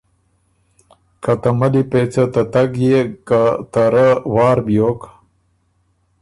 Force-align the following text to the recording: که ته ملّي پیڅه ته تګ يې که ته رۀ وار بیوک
که 1.23 1.31
ته 1.41 1.49
ملّي 1.59 1.83
پیڅه 1.91 2.23
ته 2.33 2.41
تګ 2.53 2.71
يې 2.87 2.99
که 3.27 3.41
ته 3.71 3.83
رۀ 3.93 4.07
وار 4.33 4.57
بیوک 4.65 5.01